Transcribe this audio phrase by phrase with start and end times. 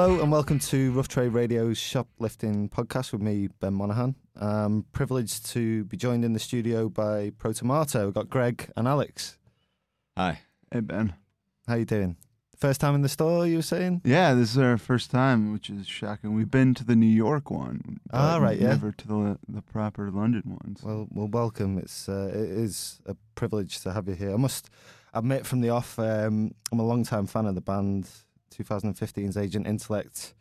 [0.00, 4.14] Hello and welcome to Rough Trade Radio's shoplifting podcast with me, Ben Monaghan.
[4.34, 8.06] I'm privileged to be joined in the studio by Protomartyr.
[8.06, 9.36] We've got Greg and Alex.
[10.16, 10.40] Hi.
[10.72, 11.12] Hey Ben.
[11.68, 12.16] How you doing?
[12.56, 14.00] First time in the store, you were saying?
[14.02, 16.32] Yeah, this is our first time, which is shocking.
[16.32, 18.68] We've been to the New York one, Ah, right, yeah.
[18.68, 20.80] Never to the the proper London ones.
[20.82, 21.76] Well, well, welcome.
[21.76, 24.32] It's uh, it is a privilege to have you here.
[24.32, 24.70] I must
[25.12, 28.08] admit from the off, um, I'm a long time fan of the band.
[28.50, 30.34] 2015's Agent Intellect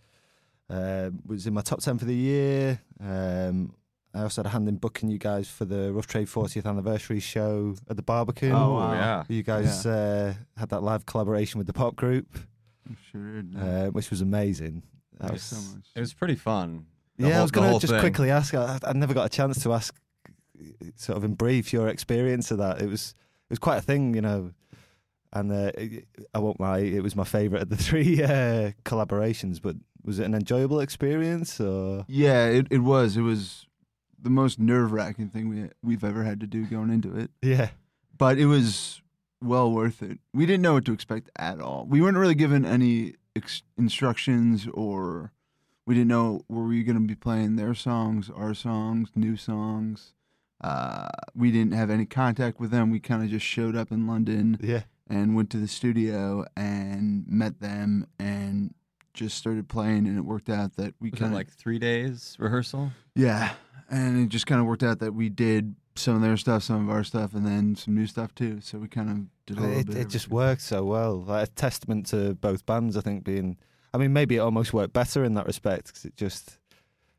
[0.69, 2.81] uh, was in my top ten for the year.
[2.99, 3.73] Um,
[4.13, 7.19] I also had a hand in booking you guys for the Rough Trade 40th anniversary
[7.19, 8.51] show at the Barbican.
[8.53, 8.93] Oh, wow.
[8.93, 9.23] yeah.
[9.27, 12.25] You guys uh, had that live collaboration with the pop group,
[13.11, 13.55] sure did.
[13.55, 14.81] uh, which was amazing.
[15.19, 15.85] That was- so much.
[15.95, 16.87] It was pretty fun.
[17.17, 17.99] The yeah, I was going to just thing.
[17.99, 18.53] quickly ask.
[18.55, 19.93] I, I never got a chance to ask,
[20.95, 22.81] sort of in brief, your experience of that.
[22.81, 23.13] It was
[23.49, 24.53] it was quite a thing, you know.
[25.31, 25.71] And uh,
[26.33, 29.61] I won't lie, it was my favourite of the three uh, collaborations.
[29.61, 31.59] But was it an enjoyable experience?
[31.59, 33.17] Or Yeah, it, it was.
[33.17, 33.67] It was
[34.21, 37.31] the most nerve wracking thing we we've ever had to do going into it.
[37.41, 37.69] yeah,
[38.17, 39.01] But it was
[39.41, 40.19] well worth it.
[40.33, 41.85] We didn't know what to expect at all.
[41.87, 45.31] We weren't really given any ex- instructions or
[45.85, 50.13] we didn't know were we going to be playing their songs, our songs, new songs.
[50.61, 52.91] Uh, we didn't have any contact with them.
[52.91, 57.25] We kind of just showed up in London yeah, and went to the studio and
[57.27, 58.73] met them and
[59.13, 62.91] just started playing and it worked out that we kind of like three days rehearsal?
[63.15, 63.53] yeah
[63.89, 66.87] and it just kind of worked out that we did some of their stuff some
[66.87, 69.61] of our stuff and then some new stuff too so we kind of did a
[69.61, 71.21] little it, bit it of just worked so well.
[71.21, 73.23] Like a testament to both bands, I think.
[73.23, 73.57] Being,
[73.93, 76.59] I mean, maybe it almost worked better in that respect because it just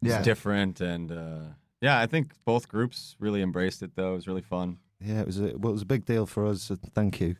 [0.03, 1.41] It's different and uh,
[1.81, 4.13] yeah, I think both groups really embraced it though.
[4.13, 4.79] It was really fun.
[5.01, 6.63] Yeah, it was a well, it was a big deal for us.
[6.63, 7.37] So thank you.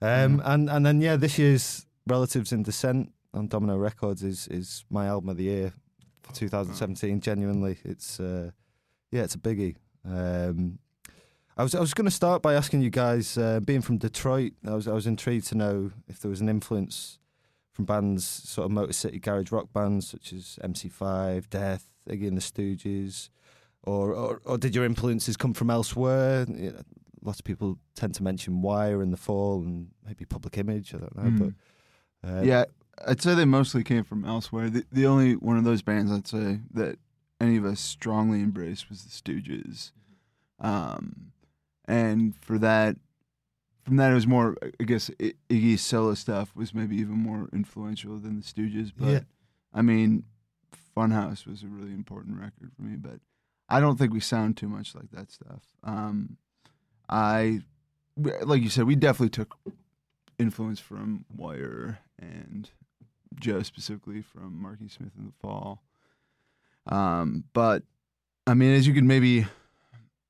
[0.00, 4.84] Um, and and then yeah, this year's Relatives in Descent on Domino Records is is
[4.90, 5.72] my album of the year
[6.22, 7.20] for 2017.
[7.20, 8.50] Genuinely, it's uh,
[9.10, 9.76] yeah, it's a biggie.
[10.04, 10.78] Um,
[11.56, 14.52] I was I was going to start by asking you guys, uh, being from Detroit,
[14.64, 17.18] I was I was intrigued to know if there was an influence
[17.72, 22.36] from bands, sort of Motor City garage rock bands such as MC5, Death, Iggy and
[22.36, 23.28] the Stooges,
[23.82, 26.46] or or, or did your influences come from elsewhere?
[27.22, 30.94] Lots of people tend to mention Wire and The Fall and maybe Public Image.
[30.94, 31.54] I don't know, Mm.
[32.22, 32.64] but uh, yeah
[33.06, 36.26] i'd say they mostly came from elsewhere the, the only one of those bands i'd
[36.26, 36.98] say that
[37.40, 39.92] any of us strongly embraced was the stooges
[40.58, 41.30] um,
[41.86, 42.96] and for that
[43.84, 47.48] from that it was more i guess I- iggy's solo stuff was maybe even more
[47.52, 49.20] influential than the stooges but Yeah.
[49.72, 50.24] i mean
[50.96, 53.20] funhouse was a really important record for me but
[53.68, 56.36] i don't think we sound too much like that stuff um,
[57.08, 57.60] i
[58.16, 59.56] like you said we definitely took
[60.38, 62.70] influence from wire and
[63.38, 65.82] joe specifically from marky smith in the fall.
[66.86, 67.82] Um, but
[68.46, 69.46] i mean as you can maybe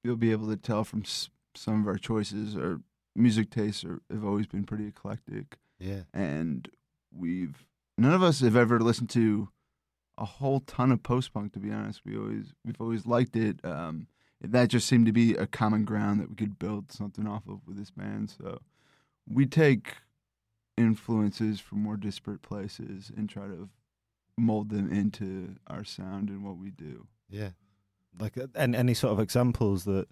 [0.02, 2.80] you'll be able to tell from s- some of our choices our
[3.14, 5.58] music tastes are, have always been pretty eclectic.
[5.80, 6.68] Yeah, and
[7.16, 7.64] we've
[7.96, 9.48] none of us have ever listened to
[10.16, 12.02] a whole ton of post punk to be honest.
[12.04, 13.60] We always we've always liked it.
[13.64, 14.06] Um
[14.40, 17.60] that just seemed to be a common ground that we could build something off of
[17.66, 18.60] with this band so
[19.28, 19.94] we take
[20.76, 23.68] influences from more disparate places and try to
[24.36, 27.50] mold them into our sound and what we do yeah.
[28.18, 30.08] Like uh, and any sort of examples that.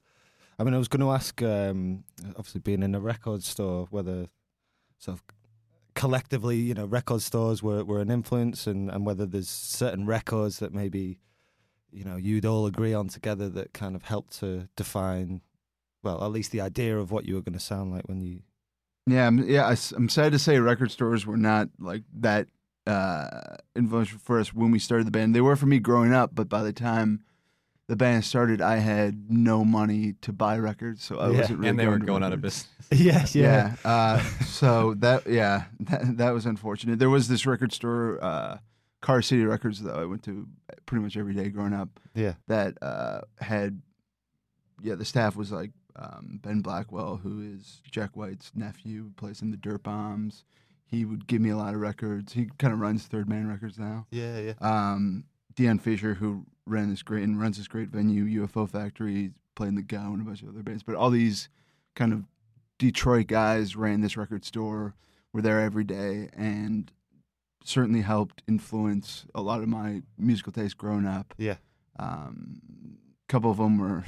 [0.59, 1.43] I mean, I was going to ask.
[1.43, 4.29] Um, obviously, being in a record store, whether
[4.99, 5.25] sort of
[5.95, 10.59] collectively, you know, record stores were, were an influence, and, and whether there's certain records
[10.61, 11.19] that maybe,
[11.97, 15.41] you know, you'd all agree on together that kind of helped to define,
[16.03, 18.41] well, at least the idea of what you were going to sound like when you.
[19.07, 19.65] Yeah, I'm, yeah.
[19.67, 22.49] I, am sad to say record stores were not like that
[22.87, 25.35] uh, influential for us when we started the band.
[25.35, 27.23] They were for me growing up, but by the time
[27.89, 31.39] the band started, I had no money to buy records, so I Yeah.
[31.39, 32.69] wasn't really and they were to going out of business.
[32.91, 33.77] Yes, Yeah.
[33.85, 36.99] Uh, so that yeah, that, that was unfortunate.
[36.99, 38.59] There was this record store, uh,
[39.07, 40.49] Car City Records, though, I went to
[40.85, 42.01] pretty much every day growing up.
[42.17, 43.81] yeah, That uh, had
[44.83, 49.53] yeah, the staff was like um, Ben Blackwell, who is Jack White's nephew, plays in
[49.53, 50.43] the Dirt Bombs.
[50.85, 52.33] He would give me a lot of records.
[52.33, 54.09] He kind of runs Third Man Records now.
[54.11, 54.55] yeah, yeah.
[54.61, 59.77] Um, Dion Fischer, who ran this great and runs this great venue, UFO Factory, playing
[59.77, 60.83] the Go and a bunch of other bands.
[60.83, 61.49] But all these
[61.95, 62.25] kind of
[62.77, 64.97] Detroit guys ran this record store,
[65.33, 66.91] were there every day, and
[67.67, 71.35] certainly helped influence a lot of my musical taste growing up.
[71.39, 71.57] Yeah.
[71.99, 72.61] Um,
[73.29, 74.05] a couple of them were,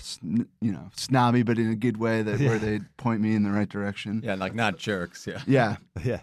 [0.61, 2.51] you know, snobby, but in a good way that Yeah.
[2.51, 4.21] where they'd point me in the right direction.
[4.25, 5.27] Yeah, like not jerks.
[5.27, 5.43] Yeah.
[5.47, 6.21] Yeah, Yeah.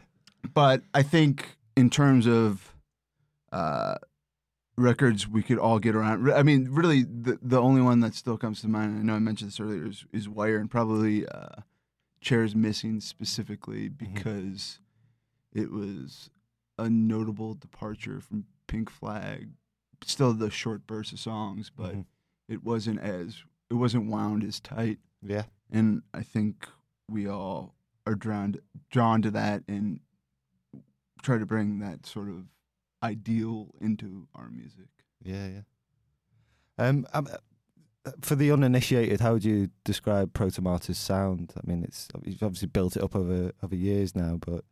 [0.53, 2.73] but I think in terms of
[3.51, 3.95] uh,
[4.77, 6.31] records we could all get around.
[6.31, 8.97] I mean, really, the the only one that still comes to mind.
[8.99, 11.61] I know I mentioned this earlier is, is Wire, and probably uh,
[12.21, 14.79] Chairs Missing specifically because
[15.53, 16.29] it was
[16.77, 19.49] a notable departure from Pink Flag.
[20.03, 22.05] Still the short burst of songs, but Mhm.
[22.47, 25.45] it wasn't as it wasn't wound as tight Yeah.
[25.71, 26.67] and I think
[27.09, 27.75] we all
[28.05, 28.55] are drawn
[28.91, 29.99] drawn to that and
[31.23, 32.47] try to bring that sort of
[33.01, 34.89] ideal into our music.
[35.23, 35.61] Yeah, yeah.
[36.77, 37.27] Um, um,
[38.05, 41.53] uh, for the uninitiated, how would you describe Protomartyr's sound?
[41.57, 44.63] I mean, it's you've obviously built it up over over years now, but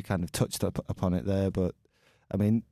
[0.00, 1.50] you kind of touched up upon it there.
[1.50, 1.74] But
[2.30, 2.62] I mean,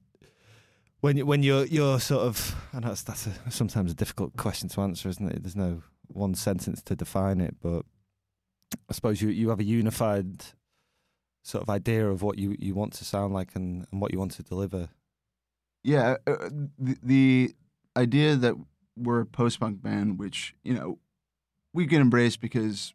[1.01, 4.69] when you when you're you're sort of, I know that's a, sometimes a difficult question
[4.71, 5.43] to answer, isn't it?
[5.43, 7.83] There's no one sentence to define it, but
[8.89, 10.45] I suppose you you have a unified
[11.43, 14.19] sort of idea of what you, you want to sound like and, and what you
[14.19, 14.91] want to deliver.
[15.83, 17.55] Yeah, uh, the, the
[17.97, 18.55] idea that
[18.97, 20.99] we're a post punk band, which you know
[21.73, 22.95] we can embrace because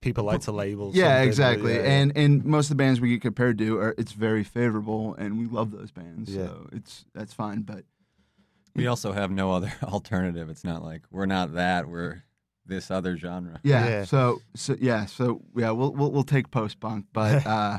[0.00, 0.92] People like to label.
[0.94, 1.88] yeah, something, exactly, yeah, yeah.
[2.00, 5.38] and and most of the bands we get compared to are it's very favorable, and
[5.38, 6.46] we love those bands, Yeah.
[6.46, 7.62] so it's that's fine.
[7.62, 7.84] But
[8.74, 10.48] We also have no other alternative.
[10.50, 11.88] It's not like we're not that.
[11.88, 12.22] We're
[12.66, 13.58] this other genre.
[13.64, 13.88] Yeah.
[13.88, 14.04] Yeah.
[14.04, 15.06] So so yeah.
[15.06, 17.78] So yeah, we'll we'll, we'll take post punk, but uh,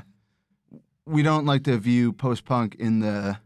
[1.06, 3.38] we don't like to view post punk in the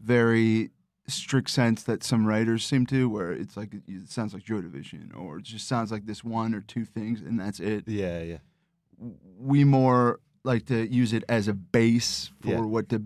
[0.00, 0.70] very
[1.08, 5.12] strict sense that some writers seem to, where it's like it sounds like Joy Division,
[5.16, 7.84] or it just sounds like this one or two things, and that's it.
[7.86, 8.38] yeah, yeah,
[9.38, 12.60] We more like to use it as a base for Yeah.
[12.60, 13.02] what to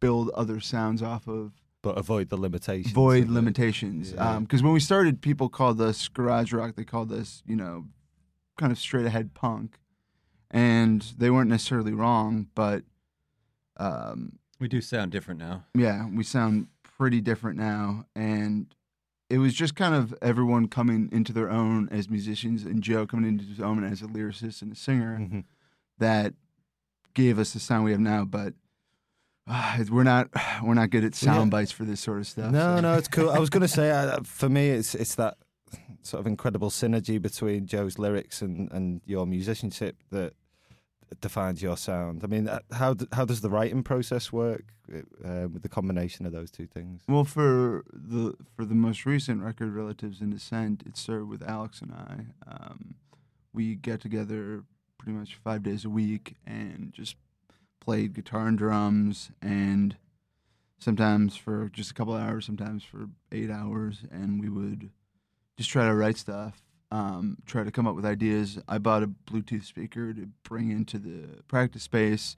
[0.00, 1.52] build other sounds off of
[1.82, 2.92] but avoid the limitations.
[2.92, 3.32] Avoid of it.
[3.32, 4.12] limitations.
[4.12, 4.40] Yeah.
[4.40, 6.74] Because when we started, people called us garage rock.
[6.74, 7.86] They called us, you know,
[8.58, 9.78] kind of straight ahead punk,
[10.50, 12.48] and they weren't necessarily wrong.
[12.56, 12.82] But
[13.76, 15.64] um, We do sound different now.
[15.74, 18.74] yeah, we sound pretty different now, and
[19.28, 23.28] it was just kind of everyone coming into their own as musicians, and Joe coming
[23.28, 25.44] into his own as a lyricist and a singer Mhm.
[25.98, 26.34] that
[27.14, 28.24] gave us the sound we have now.
[28.24, 28.54] But
[29.48, 30.28] uh, we're not
[30.62, 32.52] we're not good at sound bites for this sort of stuff.
[32.52, 33.30] No, so- no, it's cool.
[33.30, 35.36] I was going to say, uh, for me, it's it's that
[36.02, 40.34] sort of incredible synergy between Joe's lyrics and, and your musicianship that
[41.20, 42.22] defines your sound.
[42.24, 46.32] I mean, uh, how how does the writing process work uh, with the combination of
[46.32, 47.02] those two things?
[47.08, 51.80] Well, for the for the most recent record, Relatives in Descent, it started with Alex
[51.80, 52.50] and I.
[52.50, 52.94] Um,
[53.52, 54.64] we get together
[54.98, 57.16] pretty much five days a week and just
[57.80, 59.96] played guitar and drums, and
[60.78, 64.90] sometimes for just a couple hours, sometimes for eight hours, and we would
[65.56, 66.62] just try to write stuff.
[66.90, 68.58] Um, try to come up with ideas.
[68.68, 72.36] I bought a Bluetooth speaker to bring into the practice space.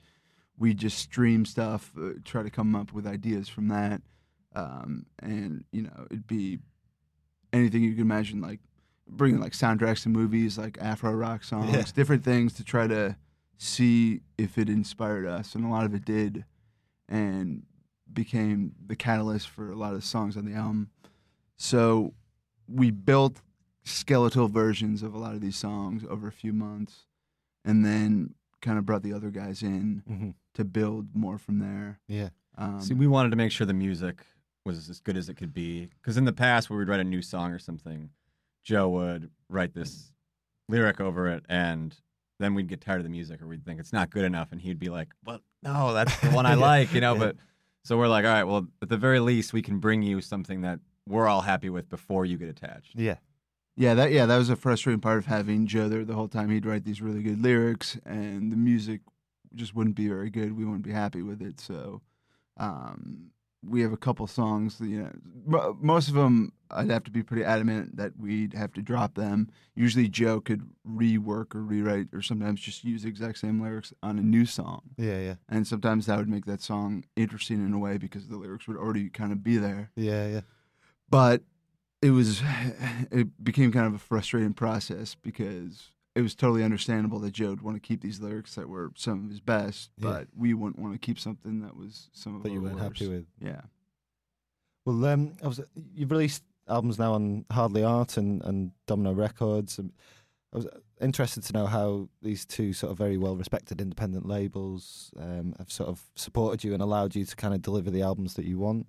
[0.56, 4.03] We just stream stuff, uh, try to come up with ideas from that
[4.55, 6.59] um, and you know it'd be
[7.53, 8.61] anything you can imagine, like
[9.06, 11.84] bringing like soundtracks to movies, like Afro rock songs, Yeah.
[11.94, 13.17] different things to try to
[13.56, 16.44] see if it inspired us, and a lot of it did,
[17.08, 17.65] and
[18.13, 20.91] became the catalyst for a lot of the songs on the album.
[21.56, 22.15] So
[22.67, 23.41] we built
[23.89, 27.07] skeletal versions of a lot of these songs over a few months,
[27.65, 32.01] and then kind of brought the other guys in hmm to build more from there.
[32.09, 34.27] Yeah, Um, See, we wanted to make sure the music
[34.65, 35.89] was as good as it could be.
[36.03, 38.11] Because in the past, when we'd write a new song or something,
[38.65, 40.11] Joe would write this
[40.69, 41.95] lyric over it, and
[42.41, 44.61] then we'd get tired of the music, or we'd think it's not good enough, and
[44.61, 47.13] he'd be like, "Well, no, that's the one I like," you know.
[47.15, 47.19] Yeah.
[47.21, 47.37] But
[47.85, 50.63] so we're like, "All right, well, at the very least, we can bring you something
[50.63, 53.19] that we're all happy with before you get attached." yeah,
[53.79, 56.51] Yeah, that yeah, that was a frustrating part of having Joe there the whole time.
[56.51, 59.03] He'd write these really good lyrics, and the music
[59.55, 60.56] just wouldn't be very good.
[60.56, 61.61] We wouldn't be happy with it.
[61.61, 62.03] So,
[62.56, 63.31] um,
[63.65, 64.79] we have a couple songs.
[64.79, 65.03] That, you
[65.47, 69.15] know, most of them I'd have to be pretty adamant that we'd have to drop
[69.15, 69.49] them.
[69.77, 74.19] Usually, Joe could rework or rewrite, or sometimes just use the exact same lyrics on
[74.19, 74.82] a new song.
[74.97, 78.37] yeah, yeah, And sometimes that would make that song interesting in a way because the
[78.39, 80.41] lyrics would already kind of be there yeah, yeah.
[81.08, 81.43] but
[82.02, 82.43] it was
[83.10, 87.62] it became kind of a frustrating process because it was totally understandable that Joe would
[87.62, 90.08] want to keep these lyrics that were some of his best, Yeah.
[90.10, 93.08] but we wouldn't want to keep something that was some of That you weren't happy
[93.08, 93.26] with.
[93.40, 93.60] Yeah.
[94.84, 95.60] Well, um, I was
[95.94, 99.78] you've released albums now on Hardly Art and, and Domino Records.
[99.78, 99.93] And
[100.52, 100.67] I was
[101.00, 105.70] interested to know how these two sort of very well respected independent labels um, have
[105.70, 108.58] sort of supported you and allowed you to kind of deliver the albums that you
[108.58, 108.86] want.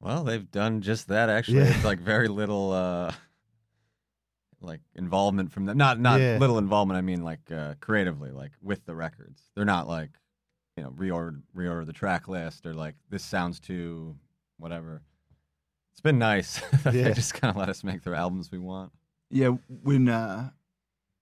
[0.00, 1.58] Well, they've done just that actually.
[1.58, 1.74] Yeah.
[1.74, 3.12] It's like very little uh
[4.62, 5.76] like involvement from them.
[5.78, 6.38] Not not Yeah.
[6.38, 9.42] little involvement, I mean like uh creatively, like with the records.
[9.54, 10.10] They're not like,
[10.76, 14.16] you know, reorder reorder the track list or like this sounds too
[14.58, 15.02] whatever.
[15.92, 16.60] It's been nice.
[16.86, 16.90] Yeah.
[17.04, 18.92] They just kind of let us make the albums we want.
[19.30, 20.50] Yeah, when uh,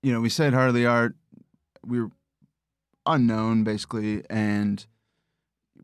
[0.02, 1.14] you know we said Hardly Art,
[1.84, 2.10] we were
[3.06, 4.84] unknown basically, and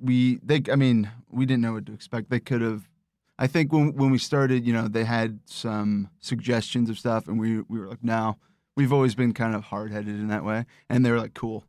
[0.00, 2.30] we they I mean we didn't know what to expect.
[2.30, 2.88] They could have.
[3.38, 7.38] I think when when we started, you know, they had some suggestions of stuff, and
[7.38, 8.36] we we were like, no,
[8.76, 11.64] we've always been kind of hard headed in that way, and they were like, cool.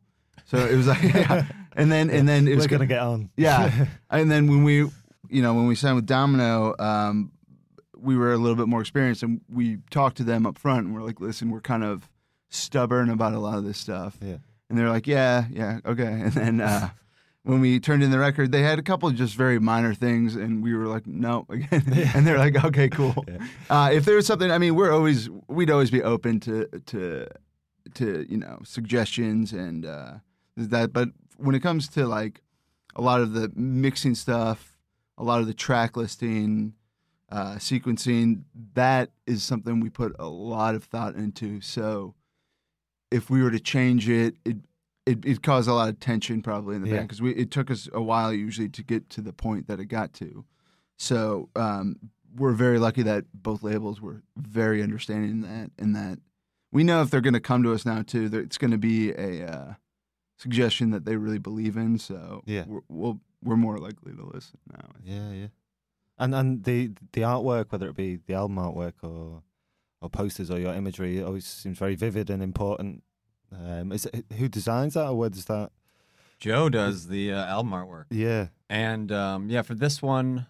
[0.46, 1.46] So it was like, yeah.
[1.75, 3.29] and then and then it was We're going to get on.
[3.38, 3.88] Yeah.
[4.12, 4.75] and then when we,
[5.29, 7.32] you know, when we signed with Domino, um,
[7.98, 10.94] we were a little bit more experienced, and we talked to them up front, and
[10.94, 12.08] we're like, listen, we're kind of
[12.50, 14.38] stubborn about a lot of this stuff, Yeah.
[14.70, 16.03] and they're like, yeah, yeah, okay.
[16.25, 16.89] And then uh,
[17.46, 20.36] when we turned in the record, they had a couple of just very minor things,
[20.36, 21.84] and we were like, no, again,
[22.16, 23.24] and they're like, okay, cool.
[23.70, 27.28] Uh, if there was something, I mean, we're always, we'd always be open to to
[27.96, 30.14] to you know suggestions and uh,
[30.56, 32.42] that, but when it comes to like
[32.96, 34.78] a lot of the mixing stuff,
[35.18, 36.74] a lot of the track listing,
[37.32, 41.60] uh, sequencing, that is something we put a lot of thought into.
[41.62, 42.14] So
[43.12, 44.58] if we were to change it, it
[45.05, 46.95] it it caused a lot of tension probably in the Yeah.
[46.97, 49.79] band because we it took us a while usually to get to the point that
[49.79, 50.45] it got to.
[50.97, 51.97] So um,
[52.35, 56.19] we're very lucky that both labels were very understanding in that and that
[56.71, 58.77] we know if they're going to come to us now too, that it's going to
[58.77, 59.74] be a uh,
[60.38, 61.97] suggestion that they really believe in.
[62.00, 62.65] So Yeah.
[62.67, 64.89] we're, we'll, we're more likely to listen now.
[65.03, 65.47] Yeah, yeah.
[66.17, 69.43] And and the the artwork, whether it be the album artwork or
[70.01, 73.03] or posters or your imagery, it always seems very vivid and important.
[73.52, 75.72] Um, is it who designs that, or where does that?
[76.40, 78.06] Joe does the uh, album artwork.
[78.10, 80.48] Yeah, And um, yeah, for this one,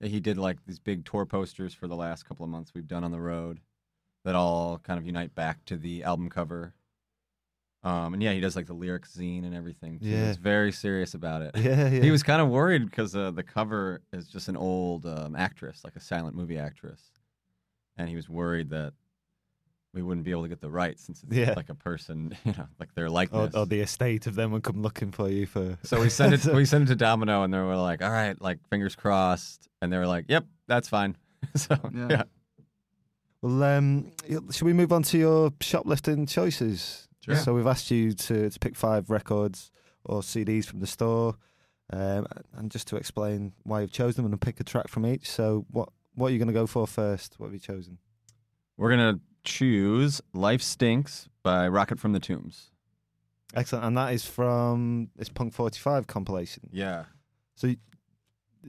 [0.00, 3.02] he did like these big tour posters for the last couple of months we've done
[3.02, 3.60] on the road
[4.24, 6.74] that all kind of unite back to the album cover.
[7.82, 10.00] Um, and yeah, he does like the lyric zine and everything.
[10.00, 10.06] too.
[10.08, 10.26] Yeah.
[10.26, 11.52] He's very serious about it.
[11.56, 12.02] yeah, yeah.
[12.02, 15.82] He was kind of worried because uh, the cover is just an old um, actress,
[15.84, 17.00] like a silent movie actress.
[17.96, 18.92] And he was worried that
[19.96, 21.54] we wouldn't be able to get the rights since it's Yeah.
[21.56, 23.54] like a person, you know, like their likeness.
[23.54, 25.78] or the estate of them would come looking for you for.
[25.82, 26.54] So we sent it.
[26.54, 29.92] we sent it to Domino, and they were like, "All right, like fingers crossed." And
[29.92, 31.16] they were like, "Yep, that's fine."
[31.56, 32.06] so Yeah.
[32.10, 32.22] yeah,
[33.42, 34.12] Well, um,
[34.50, 37.08] should we move on to your shoplifting choices?
[37.20, 37.36] Sure.
[37.36, 39.70] So we've asked you to, to pick five records
[40.04, 41.36] or CDs from the store,
[41.92, 45.28] um, and just to explain why you've chosen them and pick a track from each.
[45.28, 47.34] So what what are you going to go for first?
[47.38, 47.98] What have you chosen?
[48.78, 52.70] we're gonna choose "Life Stinks" by Rocket from the Tombs.
[53.54, 56.68] Excellent, and that is from this Punk Forty Five compilation.
[56.72, 57.04] Yeah,
[57.54, 57.76] So is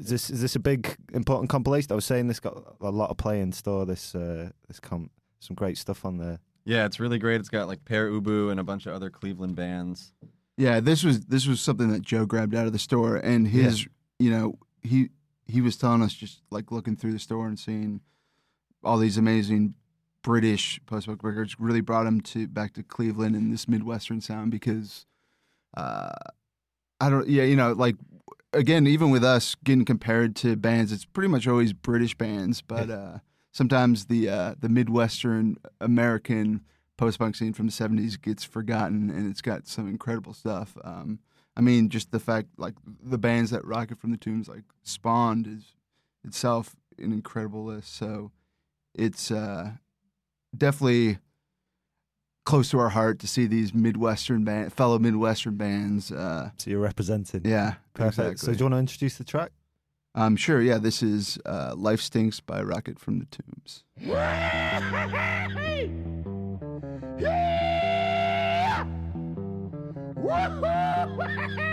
[0.10, 1.92] this is this a big important compilation?
[1.92, 3.86] I was saying this got a lot of play in store.
[3.86, 6.40] This uh, this comp, some great stuff on there.
[6.66, 7.40] yeah, it's really great.
[7.40, 10.14] It's got like Pere Ubu and a bunch of other Cleveland bands.
[10.58, 13.88] Yeah, this was this was something that Joe grabbed out of the store, and his,
[14.20, 15.10] you know, he
[15.48, 18.02] he was telling us just like looking through the store and seeing
[18.84, 19.74] all these amazing
[20.28, 25.06] British post-punk records really brought him to back to Cleveland and this midwestern sound because,
[25.78, 26.12] uh,
[27.00, 27.96] I don't, yeah, you know, like
[28.52, 32.90] again, even with us getting compared to bands, it's pretty much always British bands, but
[32.90, 33.20] uh,
[33.54, 36.60] sometimes the uh, the midwestern American
[36.98, 40.76] post-punk scene from the 70s gets forgotten and it's got some incredible stuff.
[40.84, 41.20] Um,
[41.56, 45.48] i mean just the fact like the bands that rocket from the tombs like spawned
[45.48, 45.76] is
[46.26, 47.96] itself an incredible list.
[47.96, 48.32] So
[48.94, 49.72] it's uh,
[50.56, 51.18] definitely
[52.46, 56.80] close to our heart to see these midwestern band fellow midwestern bands uh, So you're
[56.80, 57.42] representing.
[57.46, 58.18] yeah perfect.
[58.34, 58.38] exactly.
[58.38, 59.52] So do you want to introduce the track?
[60.16, 63.84] um, sure yeah this is uh, life stinks by rocket from the tombs
[71.18, 71.67] Stinks.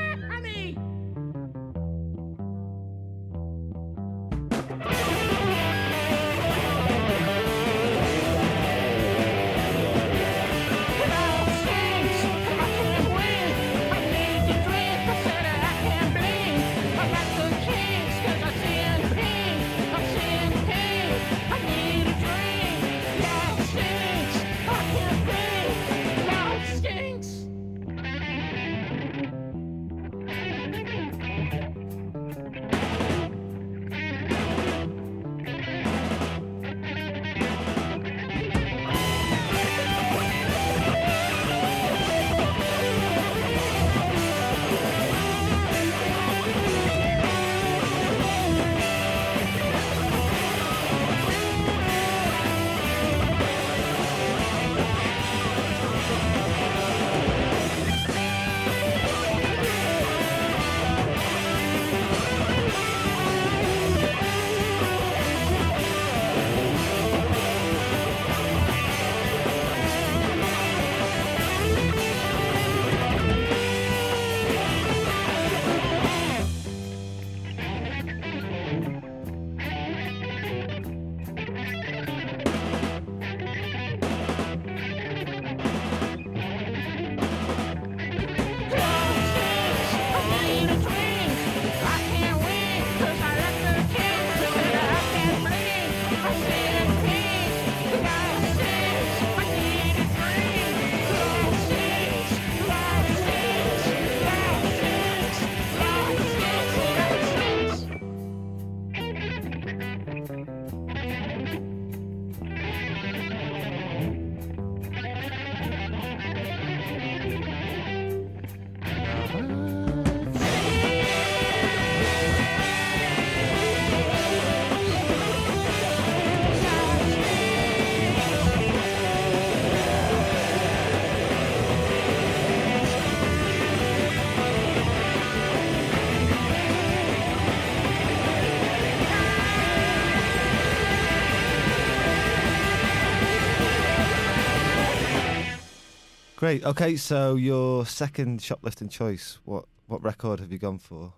[146.45, 146.63] Great.
[146.63, 149.39] Okay, so your second shoplifting choice.
[149.47, 151.15] What what record have you gone for?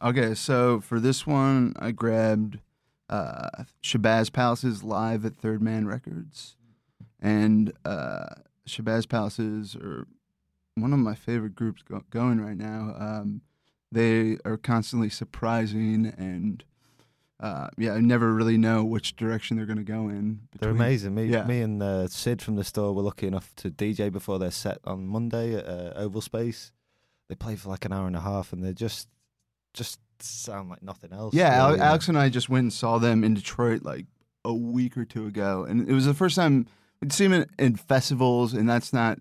[0.00, 2.60] Okay, so for this one, I grabbed
[3.10, 6.54] uh, Shabazz Palaces live at Third Man Records,
[7.20, 8.26] and uh,
[8.68, 10.06] Shabazz Palaces are
[10.76, 12.94] one of my favorite groups go- going right now.
[13.00, 13.40] Um,
[13.90, 16.62] they are constantly surprising, and
[17.40, 20.40] uh, yeah, I never really know which direction they're going to go in.
[20.58, 21.14] They're amazing.
[21.14, 21.44] Me, yeah.
[21.44, 24.78] me and uh, Sid from the store were lucky enough to DJ before their set
[24.84, 26.72] on Monday at uh, Oval Space.
[27.28, 29.08] They play for like an hour and a half, and they just
[29.74, 31.34] just sound like nothing else.
[31.34, 31.80] Yeah, really.
[31.80, 34.06] Alex and I just went and saw them in Detroit like
[34.44, 36.66] a week or two ago, and it was the first time
[37.00, 39.18] we'd seen them in, in festivals, and that's not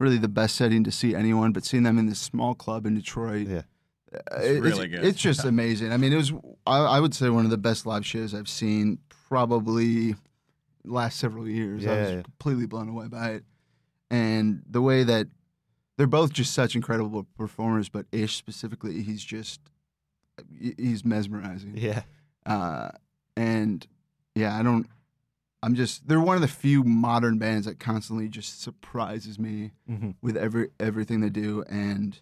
[0.00, 1.52] really the best setting to see anyone.
[1.52, 3.62] But seeing them in this small club in Detroit, Yeah.
[4.12, 5.04] It's really good.
[5.04, 5.92] It's just amazing.
[5.92, 6.32] I mean, it was
[6.66, 10.14] I, I would say one of the best live shows I've seen probably
[10.84, 11.86] last several years.
[11.86, 12.22] I was yeah.
[12.22, 13.44] completely blown away by it,
[14.10, 15.26] and the way that
[15.96, 17.88] they're both just such incredible performers.
[17.88, 19.60] But Ish specifically, he's just
[20.78, 21.74] he's mesmerizing.
[21.76, 22.02] Yeah,
[22.46, 22.90] Uh,
[23.36, 23.86] and
[24.34, 24.86] yeah, I don't.
[25.62, 30.14] I'm just they're one of the few modern bands that constantly just surprises me Mhm.
[30.22, 32.20] with every everything they do, and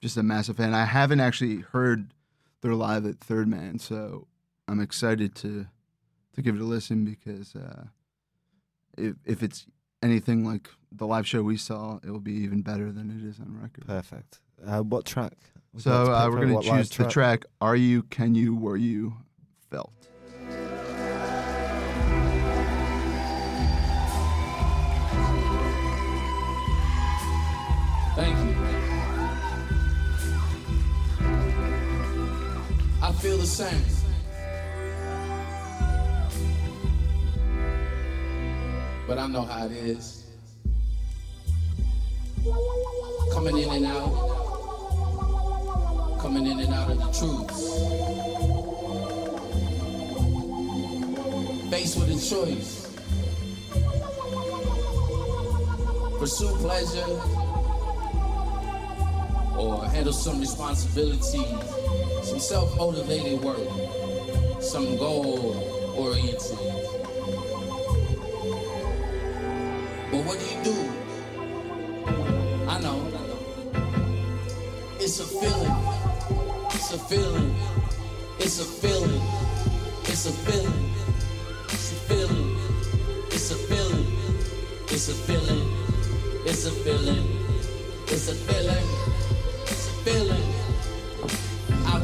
[0.00, 0.74] just a massive fan.
[0.74, 2.14] I haven't actually heard
[2.62, 4.26] their live at Third Man, so
[4.68, 5.66] I'm excited to
[6.34, 7.84] to give it a listen because uh,
[8.96, 9.66] if if it's
[10.02, 13.38] anything like the live show we saw, it will be even better than it is
[13.40, 13.86] on record.
[13.86, 14.40] perfect.
[14.66, 15.34] Uh, what track?
[15.72, 18.54] Would So to uh, we're gonna What live choose the track "Are You, Can You,
[18.54, 19.14] Were You
[19.70, 19.92] Felt."
[28.16, 28.49] Thank you.
[33.20, 33.84] Feel the same.
[39.06, 40.24] But I know how it is.
[43.34, 44.14] Coming in and out.
[46.22, 47.50] Coming in and out of the truth.
[51.70, 52.86] Faced with a choice.
[56.18, 57.20] Pursue pleasure
[59.58, 61.44] or handle some responsibility,
[62.30, 63.58] some self-motivated work,
[64.60, 66.58] some goal-oriented.
[70.12, 70.76] But what do you do?
[72.68, 73.10] I know.
[75.00, 75.74] It's a feeling.
[76.72, 77.52] It's a feeling.
[78.38, 79.22] It's a feeling.
[80.04, 80.94] It's a feeling.
[81.64, 82.56] It's a feeling.
[83.32, 84.06] It's a feeling.
[84.86, 85.66] It's a feeling.
[86.46, 87.26] It's a feeling.
[88.06, 88.86] It's a feeling.
[89.66, 90.59] It's a feeling.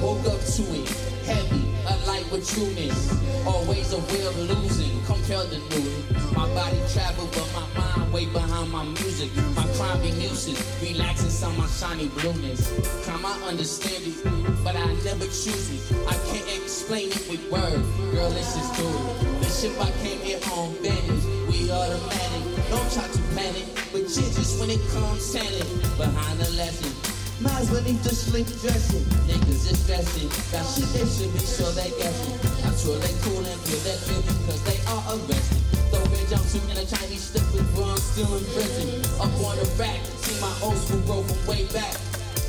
[0.06, 0.88] Woke up to it,
[1.26, 3.10] heavy, alight with trueness.
[3.44, 6.32] Always aware of losing, compelled to do it.
[6.32, 9.34] My body travel, but my mind way behind my music.
[9.56, 12.70] My crime be music, relax inside my shiny blueness.
[13.04, 15.96] Crime, I understand it, but I never choose it.
[16.06, 17.82] I can't explain it with words.
[18.14, 19.40] Girl, let's just do it.
[19.42, 21.24] The ship I came here on vanish.
[21.50, 23.66] We automatic, don't try to panic.
[23.90, 25.66] But just when it comes standing
[25.98, 27.05] behind the lesson.
[27.46, 29.06] Minds beneath the sleep dressing.
[29.30, 30.26] Niggas is stressing.
[30.50, 32.34] Got shit they should be sure they guessing.
[32.66, 35.62] I'm sure they cool and feel that feeling cause they are arrested.
[35.94, 38.98] Throw a jumpsuit in a Chinese slipper, bro, I'm still in prison.
[39.22, 41.94] Up on the rack, see my old school bro from way back.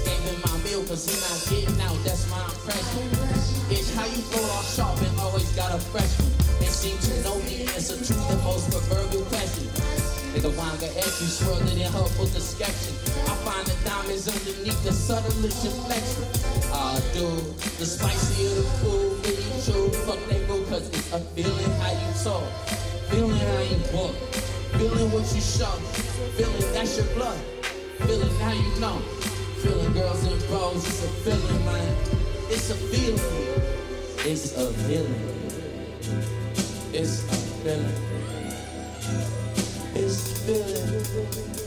[0.02, 3.06] Gave him my meal cause he not getting out, that's my impression.
[3.70, 6.34] It's how you throw off sharp and always got a fresh one.
[6.58, 9.70] They seem to know the answer to the most proverbial question.
[10.34, 12.97] Nigga wanga ask you swirled it in her full description.
[13.28, 16.24] I find the diamonds underneath the subtlest inflection.
[16.72, 17.28] I do
[17.78, 19.90] the spicier the food, really true.
[20.06, 22.44] Fuck they go cause it's a feeling how you talk,
[23.10, 24.16] feeling how you walk,
[24.80, 25.76] feeling what you show,
[26.38, 27.38] feeling that's your blood,
[28.08, 29.00] feeling how you know,
[29.62, 30.86] feeling girls and bros.
[30.86, 31.96] It's a feeling, man.
[32.50, 33.20] It's a feeling.
[34.26, 35.38] It's a feeling.
[36.94, 38.08] It's a feeling.
[39.96, 40.46] It's feeling.
[40.46, 40.78] It's feeling.
[40.80, 41.67] It's feeling that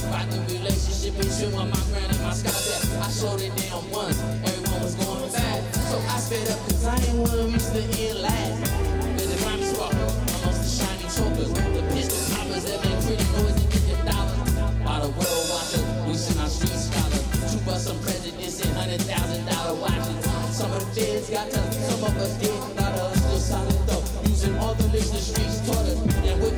[0.31, 2.51] the relationship between my grand and my sky.
[2.51, 4.19] That I showed it down once.
[4.47, 5.61] everyone was going back.
[5.91, 8.71] So I sped up, cause I ain't wanna reach the end last.
[9.19, 13.55] But the mommy swap, amongst the shiny chokers, the pistol poppers that make pretty boys
[13.59, 14.51] with your dollars.
[14.87, 17.21] By the world watcher, wishing our street scholar.
[17.51, 20.17] Two bust some prejudice and hundred thousand dollar watches.
[20.55, 22.80] Some of the feds got tough, some of us did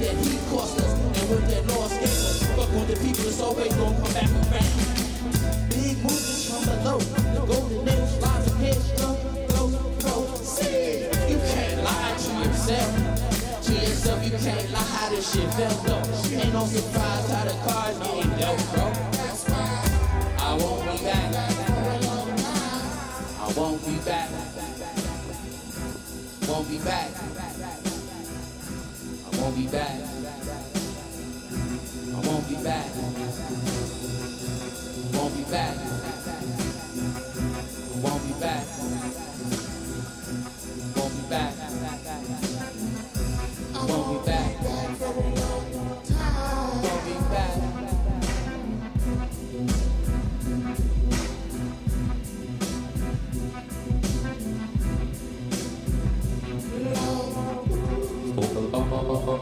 [0.04, 2.44] that heat cost us, and with that loss gave us.
[2.56, 4.74] Fuck on the people, it's always gonna come back around.
[5.70, 9.18] Big movements from below, the golden age lines of headstrong,
[9.50, 9.68] flow,
[10.00, 11.10] proceed.
[11.30, 12.92] You can't lie to yourself.
[13.64, 16.04] To yourself, you can't lie how this shit felt, though.
[16.36, 18.86] Ain't no surprise how the cards getting dealt, bro.
[20.38, 21.30] I won't be back.
[23.40, 24.30] I won't be back.
[26.48, 27.93] Won't be back.
[29.44, 29.92] I won't be back.
[32.14, 32.86] I won't be back.
[35.14, 35.93] Won't be back.
[59.24, 59.40] Time,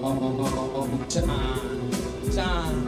[2.35, 2.80] time,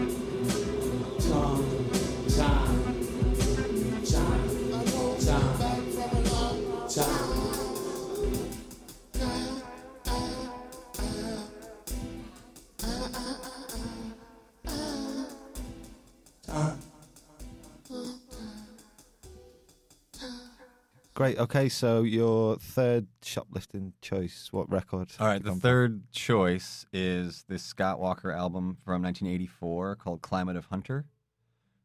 [21.23, 21.39] Great.
[21.39, 25.09] Okay, so your third shoplifting choice, what record?
[25.21, 30.65] All right, the third choice is this Scott Walker album from 1984 called Climate of
[30.65, 31.05] Hunter.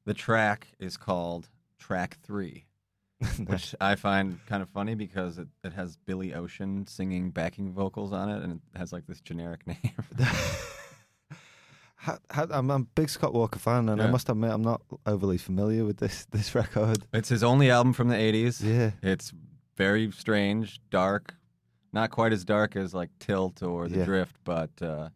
[0.07, 2.65] The track is called Track Three,
[3.47, 8.13] which I find kind of funny because it, it has Billy Ocean singing backing vocals
[8.13, 9.95] on it and it has like this generic name.
[12.01, 14.83] How, how, I'm, I'm a big Scott Walker fan, and I must admit I'm not
[15.05, 17.05] overly familiar with this this record.
[17.13, 18.63] it's his only album from the 80s.
[18.63, 19.33] Yeah, It's
[19.77, 21.35] very strange, dark,
[21.93, 24.05] not quite as dark as like Tilt or The Yeah.
[24.05, 25.09] Drift, but uh,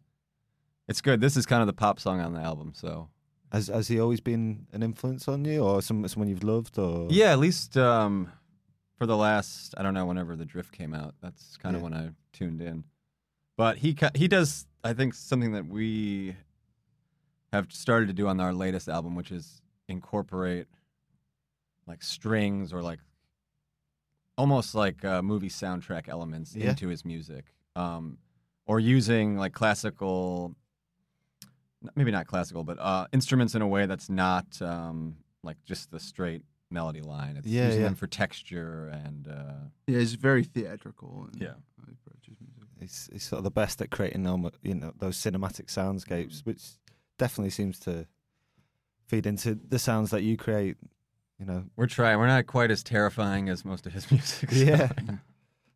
[0.89, 1.21] it's good.
[1.21, 3.07] This is kind of the pop song on the album, so
[3.53, 7.07] has has he always been an influence on you, or some someone you've loved, or
[7.09, 8.29] Yeah, at least um,
[8.97, 11.15] for the last I don't know whenever the Drift came out.
[11.21, 11.89] That's kind of Yeah.
[11.89, 12.83] when I tuned in.
[13.55, 16.35] But he he does I think something that we
[17.53, 20.65] have started to do on our latest album, which is incorporate
[21.85, 22.99] like strings or like
[24.37, 26.69] almost like uh, movie soundtrack elements Yeah.
[26.69, 28.17] into his music, um,
[28.65, 30.55] or using like classical,
[31.95, 35.99] maybe not classical, but uh, instruments in a way that's not um, like just the
[35.99, 37.37] straight melody line.
[37.37, 37.87] It's Yeah, using yeah.
[37.89, 39.53] them for texture and uh,
[39.85, 41.27] Yeah, it's very theatrical.
[41.31, 41.53] And Yeah.
[41.77, 41.93] how he
[42.79, 46.63] he's, he's sort of the best at creating almo- you know those cinematic soundscapes, which
[47.17, 48.07] definitely seems to
[49.07, 50.77] feed into the sounds that you create.
[51.39, 52.17] You know, we're trying.
[52.19, 54.51] We're not quite as terrifying as most of his music.
[54.51, 54.89] so- Yeah.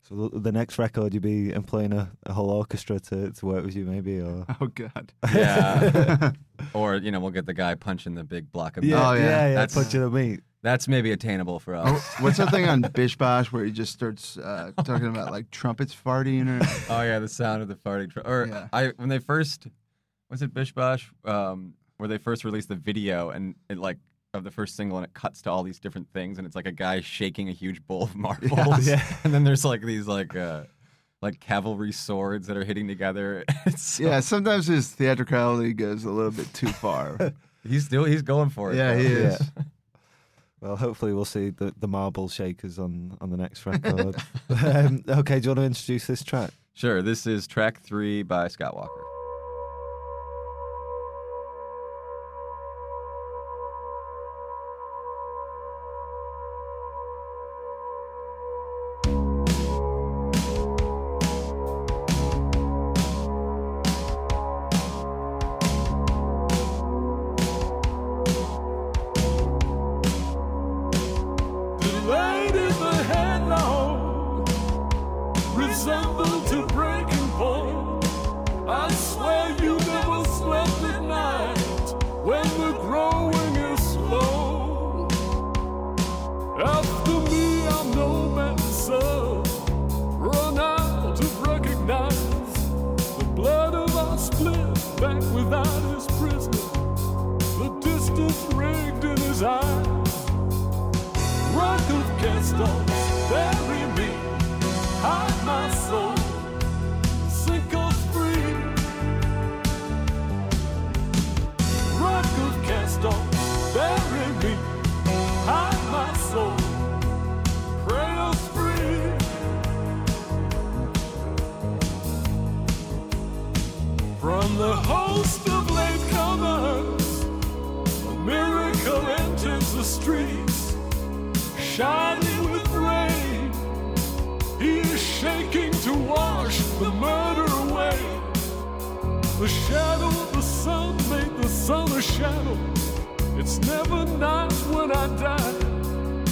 [0.04, 3.66] so the- the next record you'd be employing a, a whole orchestra to, to work
[3.66, 5.12] with you, maybe, or Oh God.
[5.34, 6.32] Yeah.
[6.74, 9.02] or you know, we'll get the guy punching the big block of yeah, meat.
[9.04, 9.20] Oh, yeah.
[9.22, 10.42] yeah, yeah, That's- punching a meat.
[10.64, 12.16] That's maybe attainable for Oh, us.
[12.20, 15.96] what's that thing on Bish Bosh where he just starts uh, talking about like trumpets
[15.96, 18.12] farting or Oh yeah, the sound of the farting.
[18.12, 18.68] Tr- or Yeah.
[18.74, 19.68] I when they first
[20.30, 23.98] was it Bish Bosh um, where they first released the video and it like
[24.34, 26.68] of the first single and it cuts to all these different things and it's like
[26.68, 28.88] a guy shaking a huge bowl of marbles.
[28.88, 29.02] Yeah.
[29.24, 30.64] and then there's like these like uh,
[31.22, 33.44] like cavalry swords that are hitting together.
[33.78, 37.34] So- Yeah, sometimes his theatricality goes a little bit too far.
[37.68, 38.76] he's still he's going for it.
[38.78, 39.00] yeah, though.
[39.00, 39.42] he is.
[40.60, 44.16] Well, hopefully we'll see the, the marble shakers on, on the next record.
[44.50, 46.50] um, okay, do you want to introduce this track?
[46.74, 47.02] Sure.
[47.04, 49.04] This is track three by Scott Walker.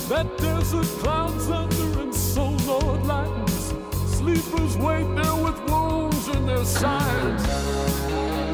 [0.08, 3.74] That desert clouds under and so Lord lightens.
[4.06, 8.45] Sleepers wait there with wounds in their sides.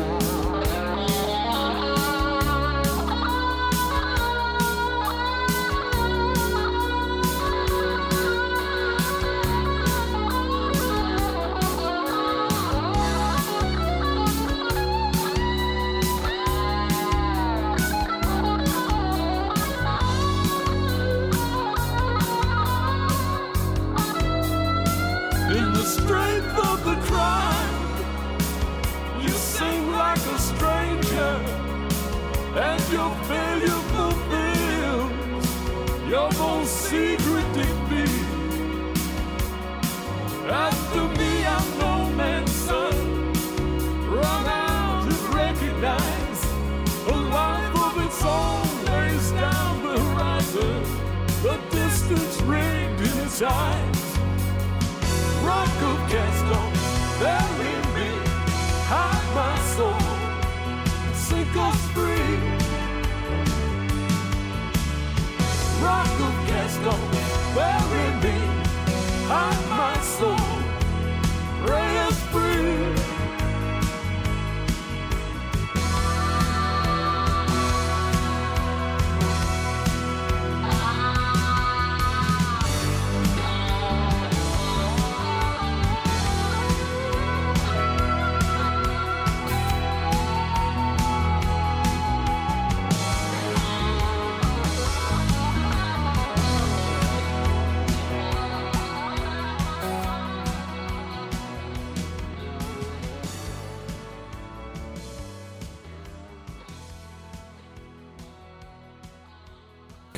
[32.92, 35.48] Your failure fulfills
[36.10, 38.28] your most secret defeat.
[40.50, 42.96] After me, I'm no man's son,
[44.12, 46.42] run out to recognize
[47.08, 50.84] a life of its own lays down the horizon,
[51.44, 54.04] the distance rigged in its eyes.
[55.48, 56.72] Rock of Gaston,
[57.22, 58.10] bury me,
[58.92, 60.02] hide my soul,
[61.14, 61.81] sink us
[66.84, 67.00] Gaston,
[67.54, 68.38] bury me,
[69.28, 70.36] hide my soul,
[71.63, 71.98] pray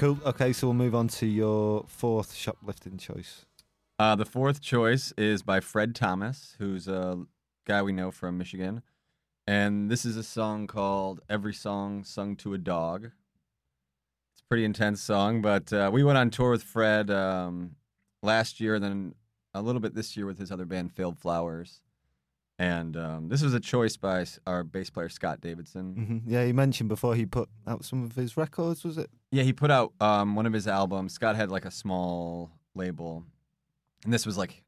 [0.04, 0.20] Cool.
[0.26, 3.46] Okay, so we'll move on to your fourth shoplifting choice.
[3.98, 7.26] Uh, the fourth choice is by Fred Thomas, who's a
[7.66, 8.82] guy we know from Michigan.
[9.48, 13.12] And this is a song called Every Song Sung to a Dog.
[14.34, 17.78] It's a pretty intense song, but uh, we went on tour with Fred um,
[18.22, 19.16] last year, and then
[19.54, 21.80] a little bit this year with his other band, Failed Flowers.
[22.64, 26.22] And um, this was a choice by our bass player, Scott Davidson.
[26.24, 29.10] hmm Yeah, he mentioned before he put out some of his records, was it?
[29.32, 31.14] Yeah, he put out um, one of his albums.
[31.14, 33.26] Scott had like a small label,
[34.06, 34.64] and this was like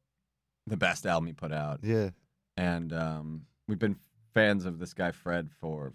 [0.67, 1.79] the best album he put out.
[1.83, 2.09] Yeah.
[2.57, 3.95] And um, we've been
[4.33, 5.93] fans of this guy Fred for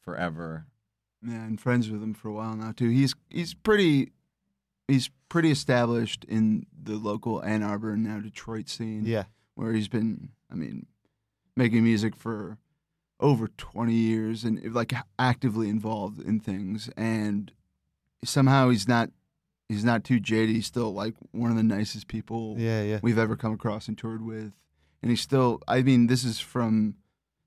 [0.00, 0.66] forever.
[1.26, 2.88] Yeah, and friends with him for a while now too.
[2.88, 4.12] He's he's pretty
[4.88, 9.04] he's pretty established in the local Ann Arbor and now Detroit scene.
[9.04, 9.24] Yeah.
[9.54, 10.86] where he's been, I mean,
[11.56, 12.58] making music for
[13.20, 17.52] over 20 years and like actively involved in things and
[18.24, 19.10] somehow he's not
[19.68, 22.98] he's not too jaded he's still like one of the nicest people Yeah, yeah.
[23.02, 24.52] we've ever come across and toured with
[25.02, 26.96] and he's still i mean this is from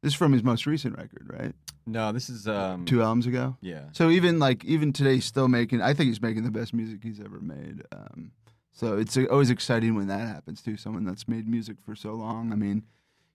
[0.01, 1.53] this is from his most recent record right
[1.85, 5.47] No, this is um, two albums ago Yeah, so even like even today, he's still
[5.47, 5.81] making.
[5.81, 7.81] I think he's making the best music he's ever made.
[7.91, 8.31] Um,
[8.71, 10.77] so it's always exciting when that happens too.
[10.77, 12.51] Someone that's made music for so long.
[12.51, 12.83] I mean,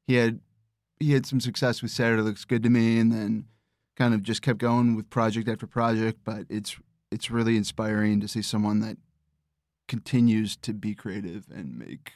[0.06, 0.40] he had
[1.00, 3.46] he had some success with Saturday Looks Good to Me, and then
[3.96, 6.20] kind of just kept going with project after project.
[6.24, 6.76] But it's
[7.10, 8.98] it's really inspiring to see someone that
[9.88, 12.12] continues to be creative and make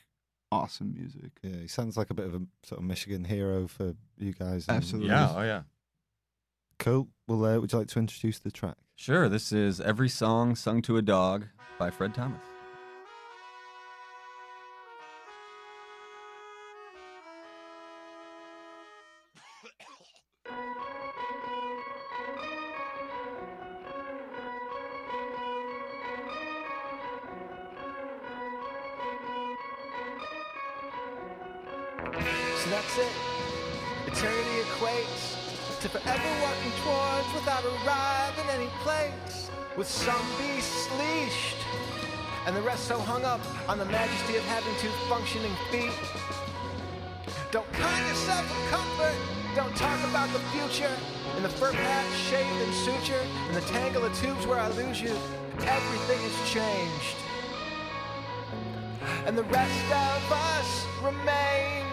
[0.53, 1.33] awesome music.
[1.43, 4.67] Yeah, he sounds like a bit of a sort of Michigan hero for you guys.
[4.69, 5.11] Absolutely.
[5.11, 5.63] yeah, oh yeah.
[6.79, 7.09] Cool.
[7.27, 8.77] Well, uh, would you like to introduce the track?
[8.97, 9.29] Sure.
[9.29, 11.47] This is Every Song Sung to a Dog
[11.79, 12.54] by Fred Thomas.
[39.95, 41.57] Some beasts leashed,
[42.47, 45.95] and the rest so hung up on the majesty of having two functioning feet.
[47.53, 49.15] Don't kind yourself a comfort.
[49.55, 50.91] Don't talk about the future.
[51.37, 55.01] In the fur patch, shaved and suture, in the tangle of tubes where I lose
[55.01, 55.15] you,
[55.63, 57.17] everything has changed.
[59.27, 61.87] And the rest of us remain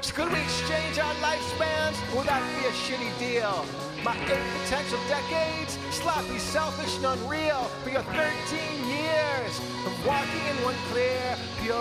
[0.00, 2.16] So could we exchange our lifespans?
[2.16, 3.89] Would that be a shitty deal?
[4.02, 7.64] My eight potential decades, sloppy, selfish, and unreal.
[7.84, 11.79] For your 13 years of walking in one clear, pure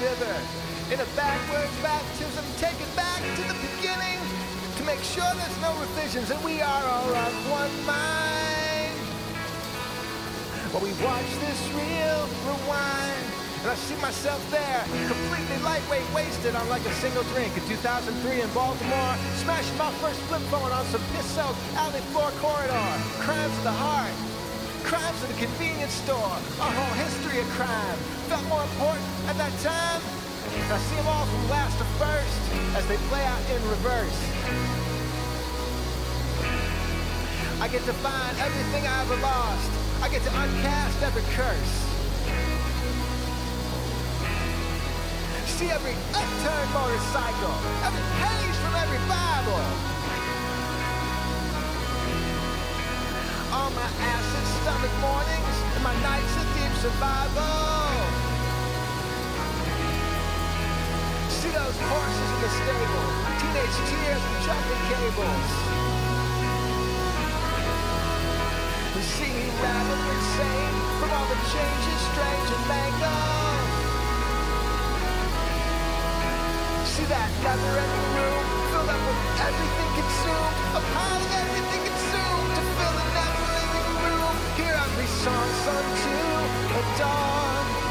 [0.00, 0.34] river
[0.92, 4.20] in a backwards baptism, take it back to the beginning
[4.76, 8.94] to make sure there's no revisions and we are all on one mind.
[10.72, 13.24] While we watch this reel rewind,
[13.62, 18.42] and I see myself there, completely lightweight, wasted on like a single drink in 2003
[18.42, 22.88] in Baltimore, smashing my first flip phone on some piss-soaked alley floor corridor.
[23.24, 24.12] Crimes of the heart.
[24.84, 27.96] Crimes at the convenience store, a whole history of crime.
[28.28, 30.02] Felt more important at that time.
[30.70, 32.42] I see them all from last to first
[32.76, 34.20] as they play out in reverse.
[37.60, 39.70] I get to find everything I ever lost.
[40.02, 41.74] I get to uncast every curse.
[45.54, 47.56] See every upturned motorcycle,
[47.86, 49.94] every page from every Bible.
[53.54, 58.23] all my acid stomach mornings and my nights of deep survival.
[61.64, 63.08] Those horses in the stable,
[63.40, 65.50] teenage tears and jumping cables.
[68.92, 73.68] We see me rattle insane from all the changes, strange and mangled.
[76.84, 82.62] See that never-ending room filled up with everything consumed, a pile of everything consumed to
[82.76, 84.36] fill the never-ending room.
[84.60, 86.12] Hear every song sung to
[86.76, 87.83] a dawn.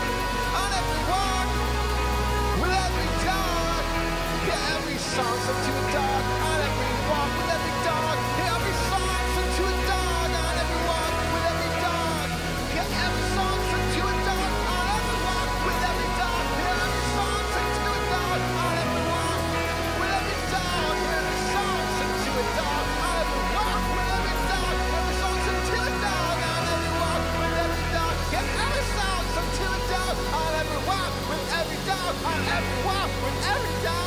[31.63, 32.15] Every dog.
[32.23, 34.02] On every walk, with every dog.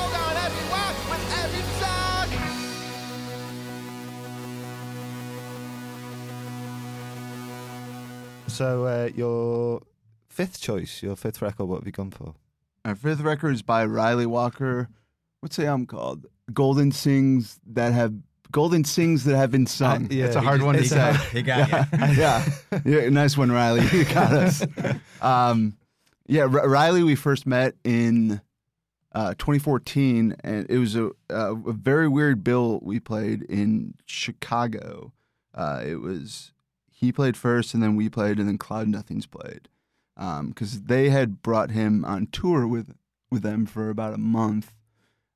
[8.57, 9.83] So uh, your
[10.29, 12.35] fifth choice, your fifth record, what have you gone for?
[12.85, 14.89] Our fifth record is by Ryley Walker.
[15.41, 16.27] What's the album called?
[16.53, 18.15] Golden Sings that have
[18.53, 20.09] Golden Sings that have been sung.
[20.11, 21.11] yeah, That's a hard just- one to say.
[21.11, 21.99] a- He got you.
[22.23, 22.49] yeah,
[22.85, 23.83] yeah, nice one, Ryley.
[23.93, 24.65] You got us.
[25.23, 25.77] Um,
[26.29, 28.41] yeah, R- Riley, we first met in
[29.13, 35.13] uh, 2014, and it was a, a, a very weird bill we played in Chicago.
[35.55, 36.53] Uh, it was
[36.99, 39.69] he played first, and then we played, and then Cloud Nothings played
[40.17, 42.95] because they had brought him on tour with
[43.31, 44.73] with them for about a month,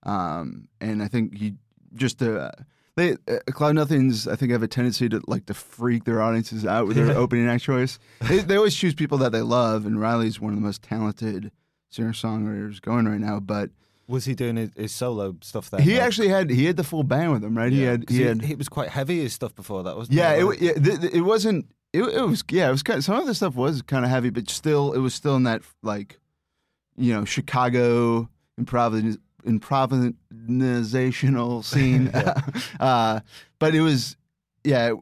[0.04, 1.56] um, and I think he
[1.92, 2.50] just uh,
[2.96, 6.64] they uh, Cloud Nothings I think have a tendency to like to freak their audiences
[6.64, 7.98] out with their opening act choice.
[8.26, 11.52] They, they always choose people that they love, and Ryley's one of the most talented
[11.90, 13.38] singer songwriters going right now.
[13.38, 13.68] But
[14.10, 15.80] Was he doing his, his solo stuff there?
[15.80, 17.72] he actually had he had the full band with him, right?
[17.72, 19.96] He Yeah, had 'cause he he, had he was quite heavy his stuff before that,
[19.96, 20.44] wasn't yeah, it?
[20.44, 21.66] it, yeah th- th- it wasn't.
[21.92, 24.10] It, it was yeah, it was kind of, some of the stuff was kind of
[24.10, 26.18] heavy, but still, it was still in that like,
[26.96, 28.28] you know, Chicago
[28.60, 32.08] improv improvisational scene.
[32.80, 33.20] uh,
[33.58, 34.16] but it was,
[34.64, 34.92] yeah,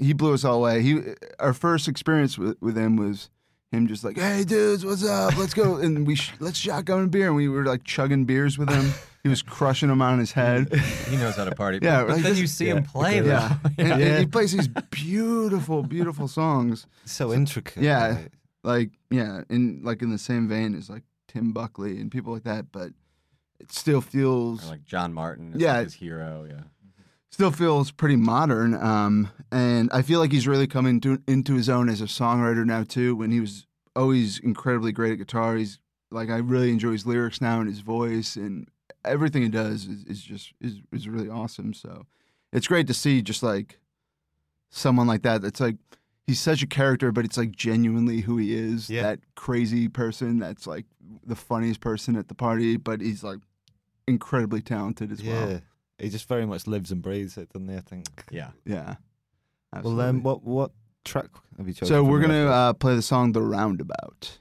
[0.00, 0.82] he blew us all away.
[0.82, 1.00] He
[1.38, 3.30] our first experience with, with him was
[3.72, 5.36] him just like, hey dudes, what's up?
[5.36, 8.56] Let's go and we sh- let's shotgun a beer, and we were like chugging beers
[8.58, 8.92] with him.
[9.22, 10.72] He was crushing them on his head.
[11.08, 11.80] He knows how to party.
[11.82, 13.20] Yeah, but like then this- you see yeah, him play.
[13.20, 13.70] because- though.
[13.78, 16.86] Yeah, and, and he plays these beautiful, beautiful songs.
[17.04, 17.82] so intricate.
[17.82, 18.14] Yeah.
[18.14, 18.28] right?
[18.62, 22.44] Like yeah, in like in the same vein as like Tim Buckley and people like
[22.44, 22.90] that, but
[23.58, 25.78] it still feels Or like John Martyn is Yeah.
[25.78, 26.46] like his hero.
[26.48, 26.60] Yeah
[27.36, 28.72] still feels pretty modern.
[28.72, 32.82] Um, and I feel like he's really coming into his own as a songwriter now
[32.82, 33.14] too.
[33.14, 35.78] When he was always incredibly great at guitar, he's
[36.10, 38.68] like I really enjoy his lyrics now and his voice and
[39.04, 41.74] everything he does is, is just is, is really awesome.
[41.74, 42.06] So
[42.54, 43.80] it's great to see just like
[44.70, 45.42] someone like that.
[45.42, 45.76] That's like
[46.26, 48.88] he's such a character, but it's like genuinely who he is.
[48.88, 49.02] Yeah.
[49.02, 50.86] That crazy person that's like
[51.22, 53.40] the funniest person at the party, but he's like
[54.08, 55.32] incredibly talented as yeah.
[55.32, 55.60] well
[55.98, 57.76] he just very much lives and breathes it, doesn't he?
[57.76, 58.06] I think.
[58.30, 58.50] Yeah.
[58.64, 58.96] Yeah.
[59.74, 59.96] Absolutely.
[60.02, 60.70] Well, then, what what
[61.04, 61.26] track
[61.58, 61.94] have you chosen?
[61.94, 64.38] So we're gonna uh, play the song "The Roundabout."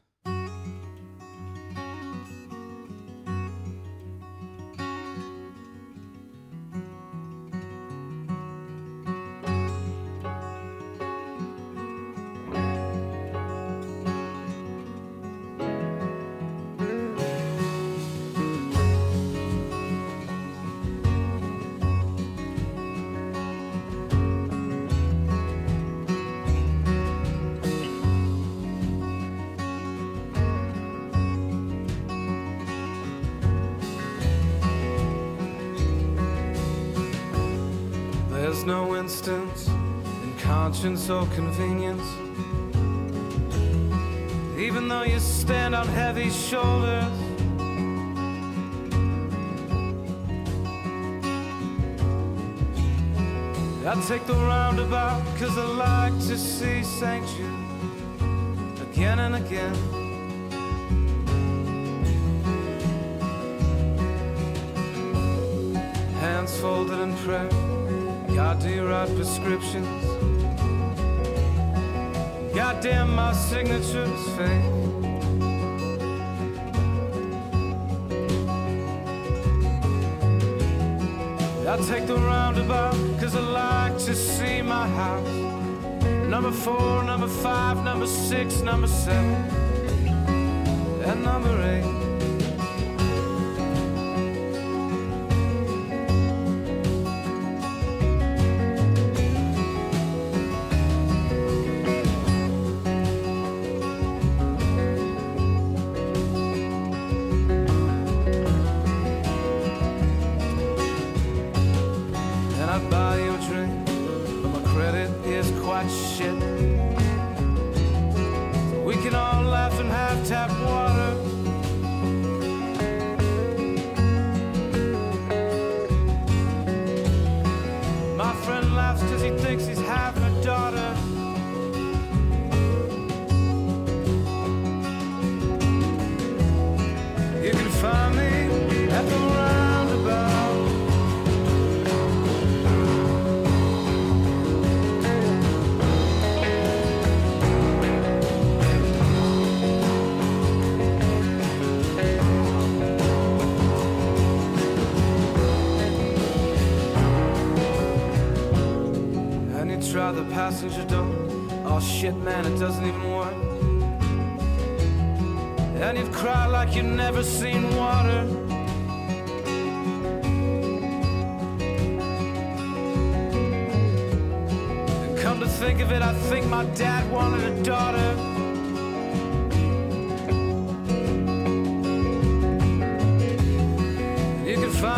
[55.38, 57.25] Cause I like to see St.
[58.81, 59.75] Again and again.
[66.21, 67.49] Hands folded in prayer,
[68.33, 70.05] God, do you write prescriptions?
[72.55, 74.84] Goddamn, my signature's fake.
[81.76, 85.28] I take the roundabout, cause I like to see my house.
[86.30, 89.34] Number four, number five, number six, number seven,
[91.03, 92.05] and number eight.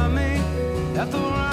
[0.10, 0.42] me.
[0.98, 1.47] At the right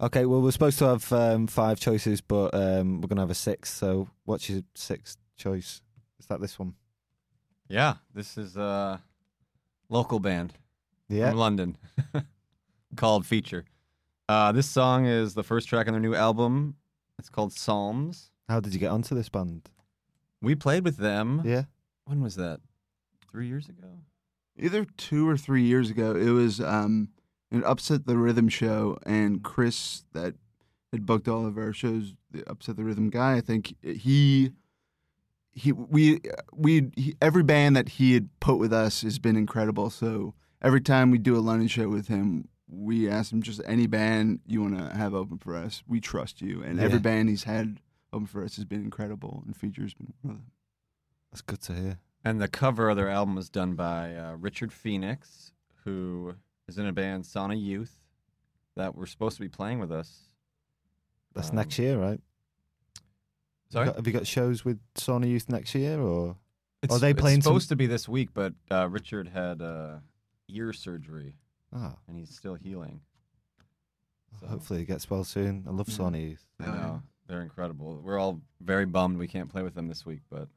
[0.00, 3.30] Okay, well, we're supposed to have um, five choices, but um, we're going to have
[3.30, 3.76] a sixth.
[3.76, 5.82] So, what's your sixth choice?
[6.18, 6.74] Is that this one?
[7.68, 9.02] Yeah, this is a
[9.90, 10.54] local band
[11.08, 11.30] Yeah.
[11.30, 11.76] from London
[12.96, 13.66] called Feature.
[14.28, 16.76] Uh, this song is the first track on their new album.
[17.18, 18.30] It's called Psalms.
[18.48, 19.68] How did you get onto this band?
[20.40, 21.42] We played with them.
[21.44, 21.64] Yeah.
[22.06, 22.60] When was that?
[23.30, 23.88] Three years ago?
[24.58, 27.10] Either two or three years ago, it was um,
[27.50, 30.34] an Upset the Rhythm show, and Chris, that
[30.92, 34.52] had booked all of our shows, the Upset the Rhythm guy, I think he,
[35.52, 36.20] he, we,
[36.52, 39.90] we, he, every band that he had put with us has been incredible.
[39.90, 43.86] So every time we do a London show with him, we ask him just any
[43.86, 46.62] band you want to have open for us, we trust you.
[46.62, 47.80] And every band he's had
[48.12, 50.52] open for us has been incredible, and Feature's been one of them.
[51.30, 51.98] That's good to hear.
[52.24, 55.52] And the cover of their album was done by uh, Richard Phoenix,
[55.84, 56.34] who
[56.70, 57.96] is in a band, Sauna Youth,
[58.76, 60.30] that were supposed to be playing with us.
[61.34, 62.20] That's Um, next year, right?
[63.70, 63.86] Sorry?
[63.92, 66.36] Have you got shows with Sauna Youth next year, or
[66.82, 69.60] It's, Are they it's playing some- supposed to be this week, but uh, Richard had
[69.60, 69.98] uh,
[70.48, 71.36] ear surgery
[71.74, 73.02] oh, and he's still healing.
[74.40, 75.64] So, hopefully he gets well soon.
[75.68, 75.88] I love.
[75.88, 76.46] Sauna Youth.
[76.58, 77.02] I know.
[77.26, 78.00] They're incredible.
[78.02, 80.48] We're all very bummed we can't play with them this week, but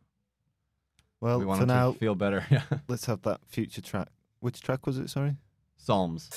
[1.20, 2.46] Well, we want for now, to feel better.
[2.50, 2.64] Yeah.
[2.88, 4.08] let's have that Feature track.
[4.40, 5.10] Which track was it?
[5.10, 5.36] Sorry.
[5.84, 6.30] Psalms.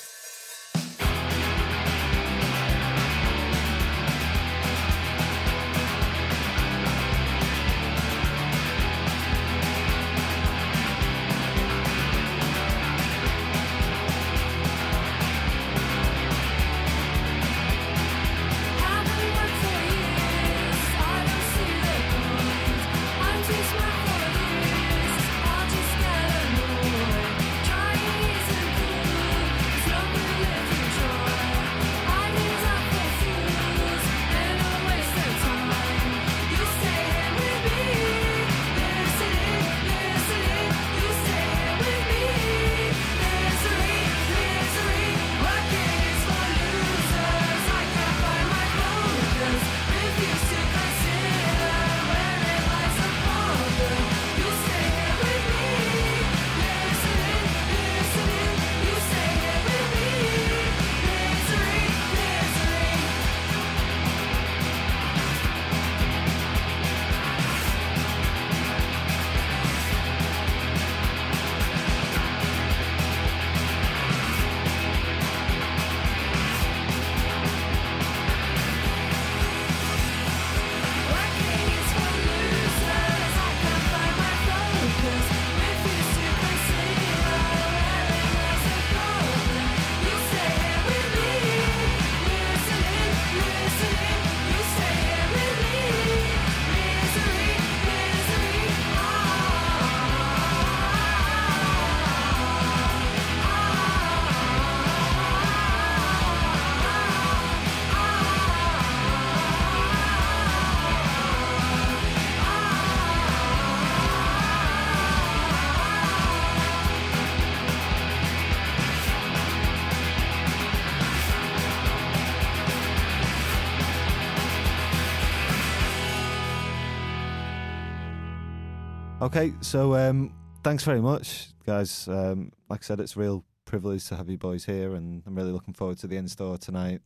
[129.27, 130.31] Okay, so um,
[130.63, 132.07] thanks very much, guys.
[132.07, 135.35] Um, like I said, it's a real privilege to have you boys here, and I'm
[135.35, 137.01] really looking forward to the in store tonight.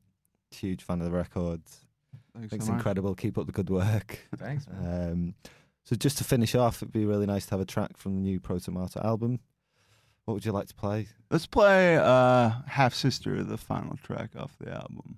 [0.51, 1.63] Huge fan of the record.
[2.38, 3.15] Thanks It's so incredible.
[3.15, 4.19] Keep up the good work.
[4.38, 5.11] Thanks, man.
[5.11, 5.34] Um,
[5.84, 8.22] so just to finish off, it'd be really nice to have a track from the
[8.22, 9.39] new Protomartyr album.
[10.26, 11.07] What would you like to play?
[11.32, 15.17] Let's play uh, Half Sister, the final track off the album.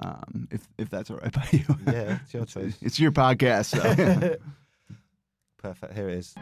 [0.00, 1.64] Um, if if that's all right by you.
[1.86, 2.76] Yeah, it's your choice.
[2.82, 4.36] It's your podcast, so.
[5.62, 5.92] Perfect.
[5.92, 6.34] Here it is.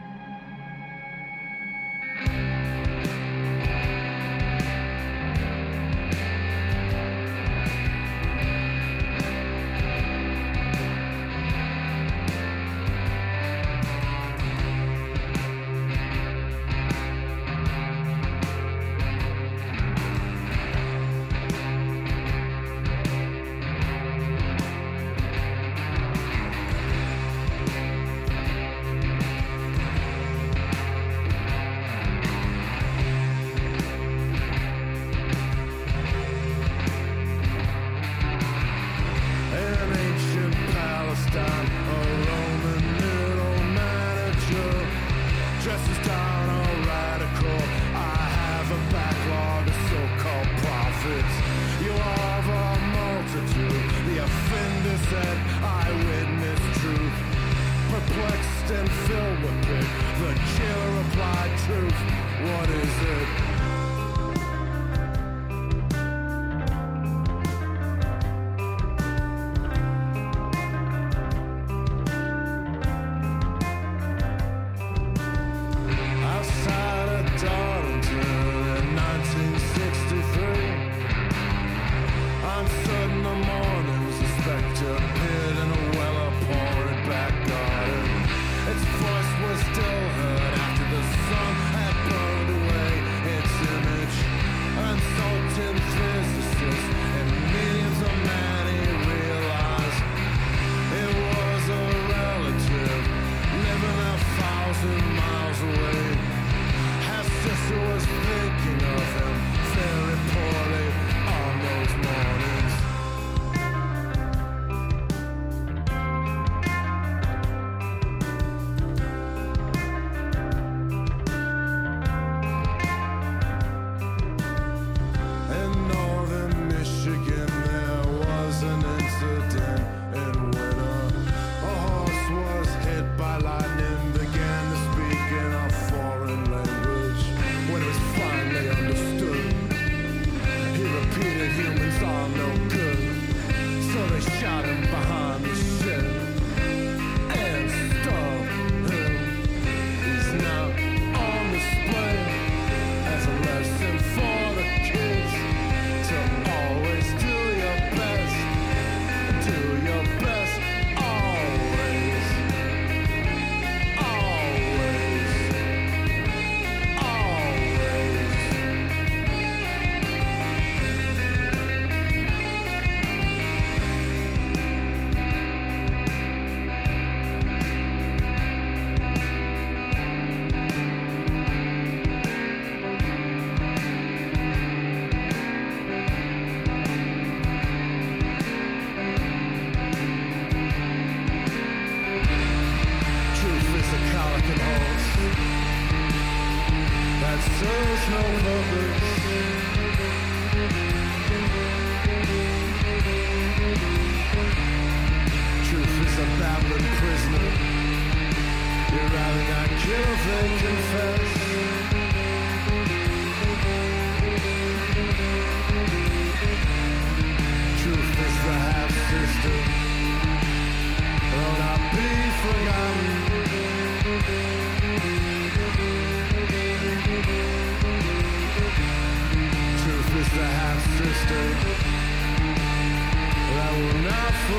[62.99, 63.38] said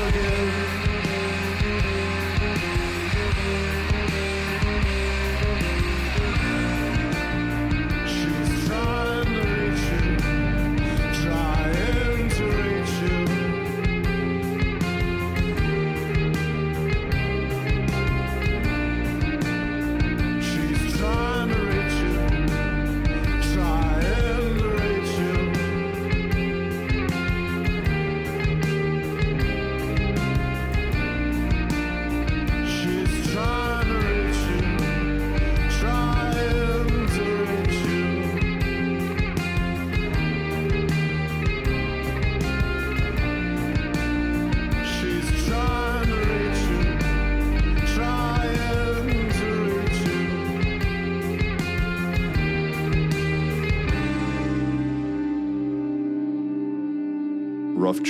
[0.07, 0.60] again